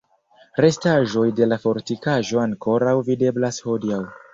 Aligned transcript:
Restaĵoj 0.65 1.27
de 1.41 1.49
la 1.51 1.61
fortikaĵo 1.67 2.43
ankoraŭ 2.49 2.99
videblas 3.15 3.67
hodiaŭ. 3.69 4.07